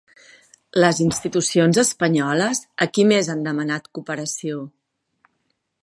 Les 0.83 1.01
institucions 1.03 1.81
espanyoles, 1.83 2.63
a 2.87 2.91
qui 2.95 3.07
més 3.13 3.31
han 3.35 3.47
demanat 3.49 3.89
cooperació? 3.99 4.65